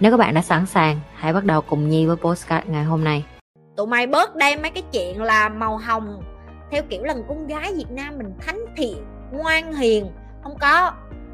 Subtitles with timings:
[0.00, 3.04] Nếu các bạn đã sẵn sàng, hãy bắt đầu cùng Nhi với postcard ngày hôm
[3.04, 3.24] nay.
[3.76, 6.22] Tụi mày bớt đem mấy cái chuyện là màu hồng
[6.70, 10.10] theo kiểu là con gái Việt Nam mình thánh thiện, ngoan hiền,
[10.42, 10.92] không có.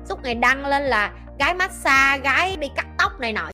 [0.08, 3.50] Suốt ngày đăng lên là gái massage, gái đi cắt tóc này nọ.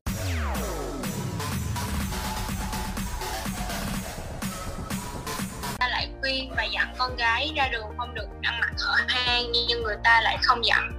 [5.79, 9.43] ta lại khuyên và dặn con gái ra đường không được ăn mặc hở hang
[9.67, 10.91] nhưng người ta lại không dặn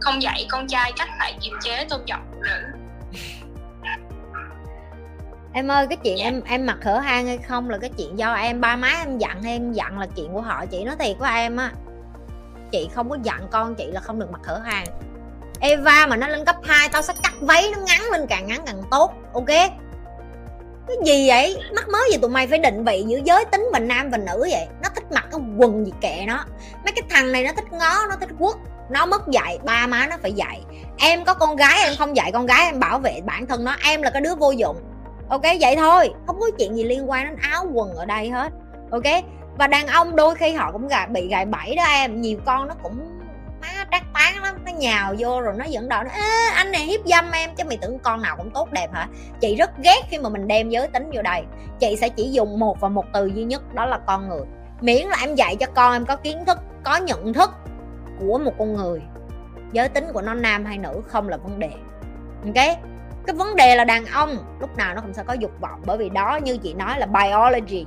[0.00, 2.81] không dạy con trai cách phải kiềm chế tôn trọng phụ nữ
[5.54, 6.24] Em ơi cái chuyện Dạ.
[6.24, 9.18] em em mặc hở hang hay không là cái chuyện do em ba má em
[9.18, 11.72] dặn hay em dặn là chuyện của họ chị nói thiệt với em á.
[12.70, 14.84] Chị không có dặn con chị là không được mặc hở hang.
[15.60, 18.60] Eva mà nó lên cấp 2 tao sẽ cắt váy nó ngắn lên càng ngắn
[18.66, 19.46] càng tốt ok?
[20.88, 21.58] Cái gì vậy?
[21.74, 24.38] Mắc mới gì tụi mày phải định vị giữa giới tính và nam và nữ
[24.50, 24.66] vậy?
[24.82, 26.44] Nó thích mặc cái quần gì kệ nó.
[26.84, 28.54] Mấy cái thằng này nó thích ngó nó thích quất
[28.90, 30.60] nó mất dạy ba má nó phải dạy.
[30.98, 33.76] Em có con gái em không dạy con gái em bảo vệ bản thân nó.
[33.84, 34.76] Em là cái đứa vô dụng
[35.32, 36.14] ok, vậy thôi.
[36.26, 38.52] Không có chuyện gì liên quan đến áo quần ở đây hết.
[38.90, 39.24] Ok?
[39.58, 42.20] Và đàn ông đôi khi họ cũng gài bị gài bẫy đó em.
[42.20, 43.20] Nhiều con nó cũng
[43.60, 44.54] má trác tán lắm.
[44.64, 46.10] Nó nhào vô rồi nó dẫn đòi nó
[46.54, 47.50] anh này hiếp dâm em.
[47.54, 49.08] Chứ mày tưởng con nào cũng tốt đẹp hả?
[49.40, 51.42] Chị rất ghét khi mà mình đem giới tính vô đây.
[51.80, 54.44] Chị sẽ chỉ dùng một và một từ duy nhất, đó là con người.
[54.80, 57.50] Miễn là em dạy cho con, em có kiến thức, có nhận thức
[58.20, 59.02] của một con người.
[59.72, 61.70] Giới tính của nó nam hay nữ không là vấn đề.
[62.44, 62.78] Ok?
[63.26, 65.98] Cái vấn đề là đàn ông, lúc nào nó cũng sẽ có dục vọng, bởi
[65.98, 67.86] vì đó như chị nói là biology.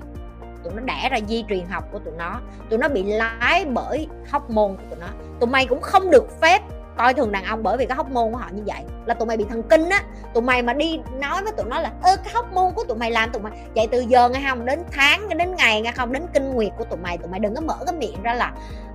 [0.64, 2.40] Tụi nó đẻ ra di truyền học của tụi nó.
[2.70, 5.08] Tụi nó bị lái bởi hormone của tụi nó.
[5.40, 6.62] Tụi mày cũng không được phép
[6.98, 8.84] coi thường đàn ông bởi vì cái hóc môn của họ như vậy.
[9.06, 10.04] Là tụi mày bị thần kinh á.
[10.34, 13.12] Tụi mày mà đi nói với tụi nó là, ơ, cái môn của tụi mày
[13.12, 16.24] làm tụi mày vậy từ giờ nghe không, đến tháng đến ngày nghe không, đến
[16.34, 18.52] kinh nguyệt của tụi mày tụi mày đừng có mở cái miệng ra là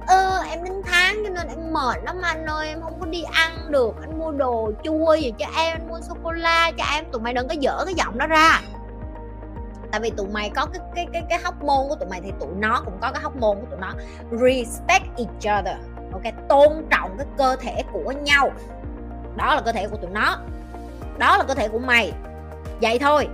[0.06, 3.22] ơ, em đến tháng cho nên em mệt lắm anh ơi, em không có đi
[3.22, 3.94] ăn được.
[4.00, 7.04] Anh mua đồ chua gì cho em, anh mua sô cô la cho em.
[7.12, 8.60] Tụi mày đừng có dở cái giọng đó ra.
[9.90, 12.32] Tại vì tụi mày có cái cái cái cái hóc môn của tụi mày thì
[12.40, 13.92] tụi nó cũng có cái hóc môn của tụi nó.
[14.30, 15.76] Respect each other,
[16.12, 16.48] ok?
[16.48, 18.52] Tôn trọng cái cơ thể của nhau.
[19.36, 20.38] Đó là cơ thể của tụi nó.
[21.18, 22.12] Đó là cơ thể của mày.
[22.80, 23.28] Vậy thôi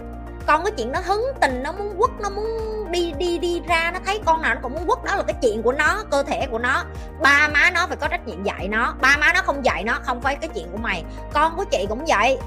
[0.46, 2.46] con cái chuyện nó hứng tình, nó muốn quất, nó muốn
[2.90, 5.36] đi đi đi ra, nó thấy con nào nó cũng muốn quất, đó là cái
[5.42, 6.84] chuyện của nó, cơ thể của nó.
[7.22, 9.98] Ba má nó phải có trách nhiệm dạy nó, ba má nó không dạy nó,
[10.02, 11.04] không phải cái chuyện của mày.
[11.32, 12.38] Con của chị cũng vậy.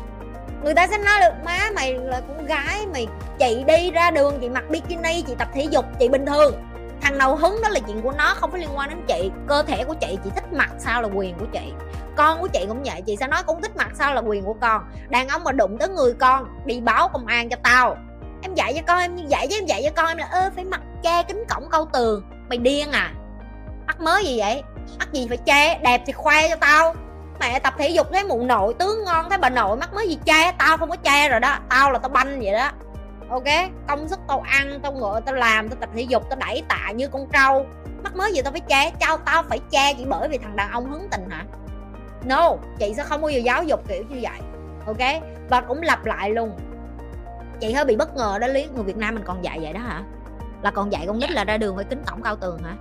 [0.63, 3.07] Người ta sẽ nói được má mày là con gái, mày
[3.39, 6.53] chị đi ra đường, chị mặc bikini, chị tập thể dục, chị bình thường
[7.09, 9.31] thằng nào hứng, đó là chuyện của nó, không phải liên quan đến chị.
[9.47, 11.73] Cơ thể của chị chị thích mặc sao là quyền của chị.
[12.15, 14.55] Con của chị cũng vậy, chị sẽ nói cũng thích mặc sao là quyền của
[14.61, 14.81] con.
[15.09, 17.97] Đàn ông mà đụng tới người con, đi báo công an cho tao.
[18.41, 20.49] Em dạy cho con, em như vậy chứ em dạy cho con em là ơ,
[20.55, 22.23] phải mặc che kính cổng câu tường.
[22.49, 23.11] Mày điên à?
[23.87, 24.63] Mắt mới gì vậy?
[24.99, 25.79] Mắt gì phải che?
[25.83, 26.95] Đẹp thì khoe cho tao.
[27.39, 30.17] Mẹ tập thể dục thấy mụ nội tướng ngon, thấy bà nội mắc mới gì
[30.25, 30.51] che?
[30.57, 31.57] Tao không có che rồi đó.
[31.69, 32.69] Tao là tao banh vậy đó
[33.29, 33.71] ok?
[33.87, 36.91] Công sức tao ăn tao ngựa tao làm tao tập thể dục tao đẩy tạ
[36.91, 37.65] như con trâu.
[38.03, 38.91] Mắc mới gì tao phải che?
[38.99, 41.45] Trao tao phải che chỉ bởi vì thằng đàn ông hứng tình hả?
[42.25, 44.39] No chị sẽ không bao giờ giáo dục kiểu như vậy.
[44.85, 45.23] Ok?
[45.49, 46.51] Và cũng lặp lại luôn.
[47.59, 48.67] Chị hơi bị bất ngờ đó lý.
[48.75, 50.03] Người việt nam mình còn dạy vậy đó hả?
[50.61, 52.75] Là còn dạy con nít là ra đường phải kính cổng cao tường hả?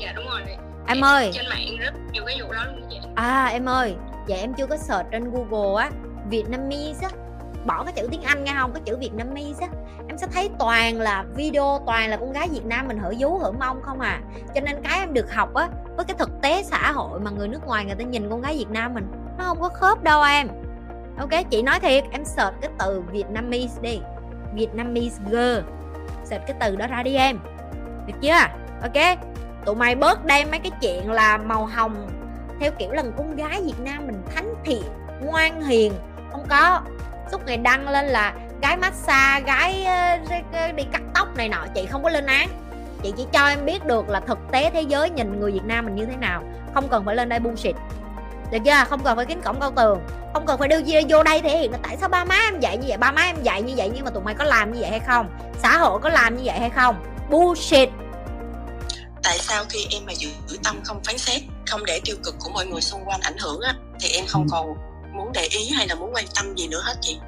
[0.00, 0.40] Dạ đúng rồi.
[0.86, 1.30] Em ơi!
[1.34, 3.96] trên mạng rất nhiều cái vụ đó luôn vậy À em ơi,
[4.28, 5.90] vậy em chưa có search trên Google á.
[6.30, 7.21] Vietnamese á
[7.66, 9.26] Bỏ cái chữ tiếng Anh nghe không, cái chữ việt nam
[9.60, 9.68] á.
[10.08, 13.38] Em sẽ thấy toàn là video, toàn là con gái Việt Nam mình hở vú
[13.38, 14.20] hở mông không à.
[14.54, 17.48] Cho nên cái em được học á Với cái thực tế xã hội mà người
[17.48, 19.06] nước ngoài người ta nhìn con gái Việt Nam mình
[19.38, 20.48] Nó không có khớp đâu em.
[21.18, 24.00] Ok, chị nói thiệt, em search cái từ Vietnamese đi.
[24.54, 25.58] Vietnamese girl.
[26.24, 27.38] Search cái từ đó ra đi em.
[28.06, 28.40] Được chưa?
[28.82, 29.18] Ok
[29.64, 32.08] Tụi mày bớt đem mấy cái chuyện là màu hồng
[32.60, 34.82] theo kiểu là con gái Việt Nam mình thánh thiện
[35.22, 35.92] ngoan hiền.
[36.32, 36.80] Không có
[37.32, 39.84] suốt ngày đăng lên là gái massage gái
[40.52, 42.48] ờ, đi cắt tóc này nọ chị không có lên án.
[43.02, 45.84] Chị chỉ cho em biết được là thực tế thế giới nhìn người Việt Nam
[45.84, 46.42] mình như thế nào
[46.74, 47.76] không cần phải lên đây bullshit.
[48.52, 48.84] Được chưa?
[48.88, 50.00] Không cần phải kính cổng cao tường
[50.32, 52.60] không cần phải đưa gì vô đây thể hiện là tại sao ba má em
[52.60, 52.98] dạy như vậy?
[52.98, 55.00] Ba má em dạy như vậy nhưng mà tụi mày có làm như vậy hay
[55.00, 55.28] không?
[55.62, 56.96] Xã hội có làm như vậy hay không?
[57.30, 57.88] Bullshit.
[59.22, 60.28] Tại sao khi em mà giữ
[60.64, 63.60] tâm không phán xét không để tiêu cực của mọi người xung quanh ảnh hưởng
[63.60, 64.74] á thì em không còn
[65.12, 67.20] muốn để ý hay là muốn quan tâm gì nữa hết chị?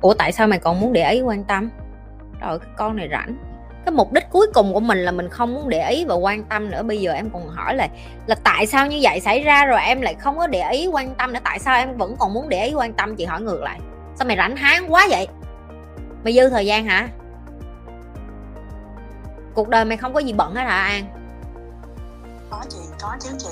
[0.00, 1.70] Ủa tại sao mày còn muốn để ý quan tâm?
[2.40, 3.36] Trời cái con này rảnh.
[3.84, 6.44] Cái mục đích cuối cùng của mình là mình không muốn để ý và quan
[6.44, 6.82] tâm nữa.
[6.82, 7.88] Bây giờ em còn hỏi là
[8.26, 11.14] là tại sao như vậy xảy ra rồi em lại không có để ý quan
[11.14, 11.40] tâm nữa?
[11.44, 13.16] Tại sao em vẫn còn muốn để ý quan tâm?
[13.16, 13.80] Chị hỏi ngược lại.
[14.16, 15.28] Sao mày rảnh háng quá vậy?
[16.24, 17.08] Mày dư thời gian hả?
[19.54, 21.04] Cuộc đời mày không có gì bận hết hả an?
[22.50, 23.48] Có chị có chứ chị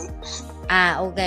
[0.67, 1.19] à ok.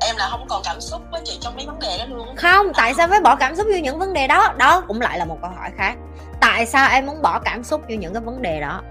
[0.00, 2.36] Em là không còn cảm xúc với chị trong mấy vấn đề đó luôn.
[2.36, 4.54] Không tại sao phải bỏ cảm xúc vô những vấn đề đó?
[4.58, 5.94] Đó cũng lại là một câu hỏi khác.
[6.40, 8.82] Tại sao em muốn bỏ cảm xúc vô những cái vấn đề đó?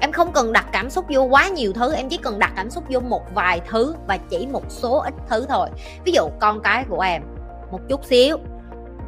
[0.00, 2.70] Em không cần đặt cảm xúc vô quá nhiều thứ em chỉ cần đặt cảm
[2.70, 5.68] xúc vô một vài thứ và chỉ một số ít thứ thôi.
[6.04, 7.22] Ví dụ con cái của em
[7.70, 8.38] một chút xíu.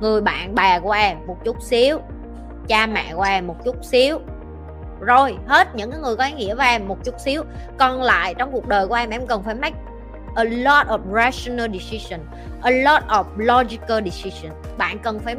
[0.00, 1.98] Người bạn bè của em một chút xíu.
[2.68, 4.18] Cha mẹ của em một chút xíu
[5.04, 7.42] rồi, hết những cái người có ý nghĩa với em một chút xíu.
[7.78, 9.76] Còn lại trong cuộc đời của em em cần phải make
[10.34, 12.20] a lot of rational decision,
[12.62, 14.52] a lot of logical decision.
[14.78, 15.36] Bạn cần phải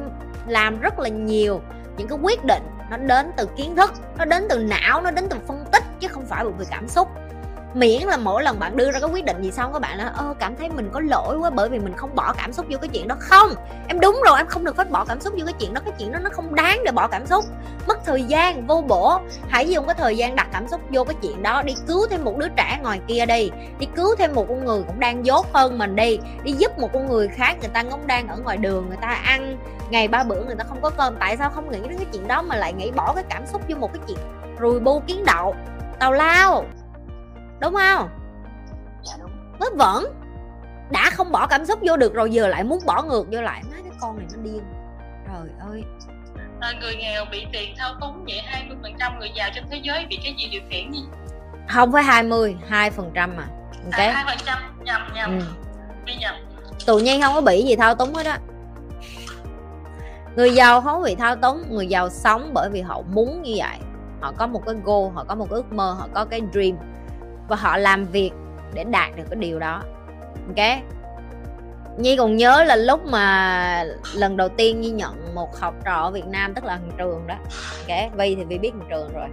[0.48, 1.62] làm rất là nhiều
[1.98, 2.64] những cái quyết định.
[2.92, 6.08] Nó đến từ kiến thức, nó đến từ não, nó đến từ phân tích chứ
[6.08, 7.08] không phải bởi vì cảm xúc
[7.74, 10.06] miễn là mỗi lần bạn đưa ra cái quyết định gì xong các bạn là
[10.06, 12.78] ơ, cảm thấy mình có lỗi quá bởi vì mình không bỏ cảm xúc vô
[12.82, 13.16] cái chuyện đó.
[13.20, 13.50] Không,
[13.88, 15.94] em đúng rồi, em không được phép bỏ cảm xúc vô cái chuyện đó, cái
[16.00, 17.46] chuyện đó nó không đáng để bỏ cảm xúc.
[17.88, 21.16] Mất thời gian vô bổ, hãy dùng cái thời gian đặt cảm xúc vô cái
[21.22, 24.46] chuyện đó, đi cứu thêm một đứa trẻ ngoài kia đi đi cứu thêm một
[24.50, 27.70] con người cũng đang dốt hơn mình đi đi giúp một con người khác người
[27.74, 29.58] ta cũng đang ở ngoài đường người ta ăn,
[29.90, 31.16] ngày ba bữa người ta không có cơm.
[31.20, 33.62] Tại sao không nghĩ đến cái chuyện đó mà lại nghĩ bỏ cái cảm xúc
[33.70, 34.18] vô một cái chuyện
[34.62, 35.56] rùi bu kiến đậu?
[36.00, 36.66] Tào lao!
[37.64, 38.10] Đúng không?
[39.04, 39.32] Dạ đúng.
[39.60, 40.06] Nó vẫn
[40.92, 43.62] đã không bỏ cảm xúc vô được rồi giờ lại muốn bỏ ngược vô lại.
[43.72, 44.64] Má cái con này nó điên.
[45.28, 45.84] Trời ơi.
[46.60, 49.82] À, người nghèo bị tiền thao túng vậy 20 phần trăm người giàu trên thế
[49.84, 51.04] giới bị cái gì điều khiển gì?
[51.70, 53.48] Không phải 20 2 phần trăm mà.
[53.86, 54.00] Ok.
[54.00, 54.60] À, hai phần trăm.
[54.84, 55.40] Nhầm nhầm.
[55.40, 55.46] Ừ.
[56.06, 56.36] bị nhầm.
[56.86, 58.40] Tự nhiên không có bị gì thao túng hết á.
[60.36, 63.78] Người giàu không bị thao túng người giàu sống bởi vì họ muốn như vậy.
[64.22, 66.93] Họ có một cái goal họ có một cái ước mơ họ có cái dream
[67.48, 68.32] và họ làm việc
[68.74, 69.82] để đạt được cái điều đó.
[70.48, 70.68] Ok?
[71.98, 76.12] Nhi còn nhớ là lúc mà lần đầu tiên Nhi nhận một học trò ở
[76.12, 77.36] Việt Nam tức là thằng Trường đó.
[77.80, 78.18] Ok?
[78.18, 79.28] Vi thì Vi biết thằng Trường rồi.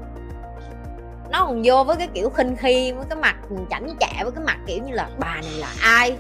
[1.31, 3.37] Nó còn vô với cái kiểu khinh khi với cái mặt
[3.71, 6.17] chảnh chạ với cái mặt kiểu như là bà này là ai?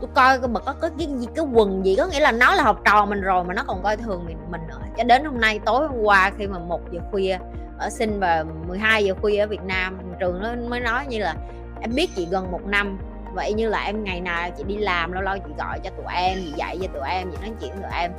[0.00, 2.62] Tôi coi mà có, có cái gì cái quần gì có nghĩa là nó là
[2.62, 4.78] học trò mình rồi mà nó còn coi thường mình mình nữa.
[4.96, 7.38] Cho đến hôm nay tối hôm qua khi mà một giờ khuya
[7.78, 11.34] ở sinh và 12 giờ khuya ở Việt Nam, trường nó mới nói như là,
[11.80, 12.98] em biết chị gần một năm,
[13.34, 16.14] vậy như là em ngày nào chị đi làm, lâu lâu chị gọi cho tụi
[16.14, 18.12] em, chị dạy cho tụi em, chị nói chuyện tụi em.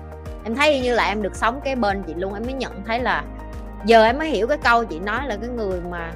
[0.44, 3.00] Em thấy như là em được sống cái bên chị luôn, em mới nhận thấy
[3.00, 3.24] là
[3.86, 6.12] giờ em mới hiểu cái câu chị nói là cái người mà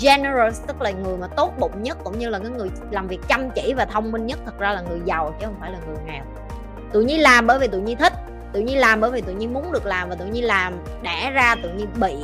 [0.00, 3.20] generous, tức là người mà tốt bụng nhất cũng như là cái người làm việc
[3.28, 5.78] chăm chỉ và thông minh nhất, thật ra là người giàu chứ không phải là
[5.86, 6.24] người nghèo.
[6.92, 8.12] Tụi nhi làm bởi vì tụi nhi thích,
[8.52, 11.30] tụi nhi làm bởi vì tụi nhi muốn được làm và tụi nhi làm đẻ
[11.34, 12.14] ra tụi nhi bị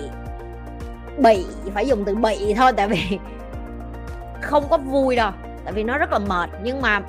[1.18, 3.18] bị, phải dùng từ bị thôi, tại vì
[4.42, 5.30] không có vui đâu,
[5.64, 6.50] tại vì nó rất là mệt.
[6.62, 7.00] Nhưng mà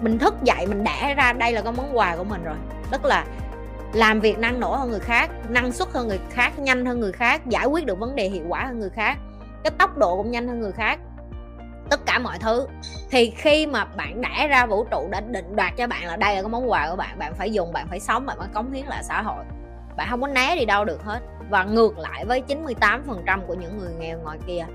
[0.00, 2.56] mình thức dậy, mình đẻ ra đây là cái món quà của mình rồi.
[2.90, 3.24] Tức là
[3.92, 7.12] làm việc năng nổ hơn người khác, năng suất hơn người khác, nhanh hơn người
[7.12, 9.18] khác, giải quyết được vấn đề hiệu quả hơn người khác,
[9.64, 10.98] cái tốc độ cũng nhanh hơn người khác.
[11.90, 12.66] Tất cả mọi thứ.
[13.10, 16.34] Thì khi mà bạn đẻ ra vũ trụ, đã định đoạt cho bạn là đây
[16.34, 18.72] là cái món quà của bạn bạn phải dùng, bạn phải sống, bạn phải cống
[18.72, 19.44] hiến lại xã hội
[19.96, 21.20] bạn không có né đi đâu được hết.
[21.50, 24.66] Và ngược lại với 98% của những người nghèo ngoài kia.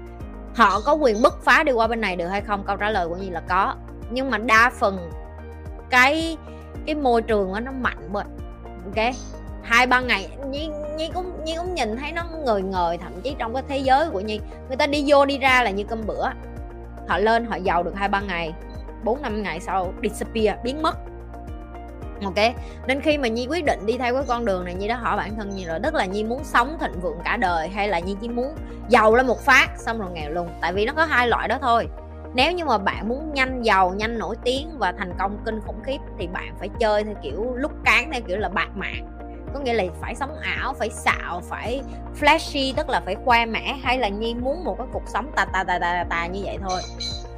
[0.55, 2.63] Họ có quyền bứt phá đi qua bên này được hay không?
[2.63, 3.75] Câu trả lời của nhi là có.
[4.09, 5.11] Nhưng mà đa phần
[5.89, 6.37] cái
[6.85, 8.23] cái môi trường đó, nó mạnh quá
[8.85, 9.15] ok?
[9.63, 13.35] Hai ba ngày nhi, nhi cũng nhi cũng nhìn thấy nó ngời ngời thậm chí
[13.39, 14.39] trong cái thế giới của nhi.
[14.67, 16.29] Người ta đi vô đi ra là như cơm bữa.
[17.07, 18.53] Họ lên họ giàu được hai ba ngày
[19.03, 20.97] bốn năm ngày sau disappear biến mất
[22.25, 22.55] ok
[22.87, 25.17] nên khi mà nhi quyết định đi theo cái con đường này, nhi đã hỏi
[25.17, 27.99] bản thân nhi rồi, tức là nhi muốn sống thịnh vượng cả đời hay là
[27.99, 28.55] nhi chỉ muốn
[28.89, 31.57] giàu lên một phát xong rồi nghèo luôn tại vì nó có hai loại đó
[31.61, 31.87] thôi.
[32.33, 35.83] Nếu như mà bạn muốn nhanh giàu, nhanh nổi tiếng và thành công kinh khủng
[35.83, 39.07] khiếp thì bạn phải chơi theo kiểu lúc cán, theo kiểu là bạc mạng.
[39.53, 41.81] Có nghĩa là phải sống ảo, phải xạo, phải
[42.19, 45.45] flashy, tức là phải khoe mẽ, hay là nhi muốn một cái cuộc sống tà
[45.45, 46.81] tà tà tà tà như vậy thôi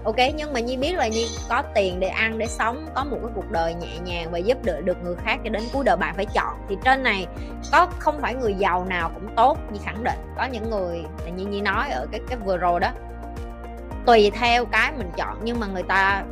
[0.08, 3.18] ok nhưng mà nhi biết là nhi có tiền để ăn để sống có một
[3.22, 5.98] cái cuộc đời nhẹ nhàng và giúp đỡ được người khác cho đến cuối đời
[5.98, 6.58] bạn phải chọn.
[6.70, 7.28] Thì trên này
[7.72, 10.20] có không phải người giàu nào cũng tốt như khẳng định.
[10.38, 12.92] Có những người là như nhi nói ở cái cái vừa rồi đó
[14.06, 16.24] tùy theo cái mình chọn nhưng mà người ta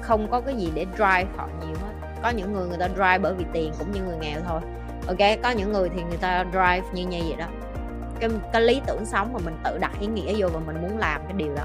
[0.00, 2.08] không có cái gì để drive họ nhiều hết.
[2.22, 4.60] Có những người người ta drive bởi vì tiền cũng như người nghèo thôi.
[5.06, 7.46] Ok có những người thì người ta drive như như vậy đó.
[8.20, 10.98] Cái, cái lý tưởng sống mà mình tự đặt ý nghĩa vô và mình muốn
[10.98, 11.64] làm cái điều đó